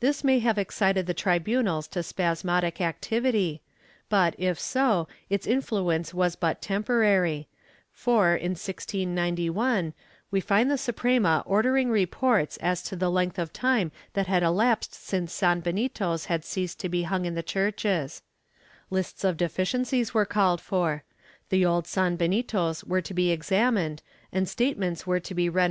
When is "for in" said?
7.90-8.50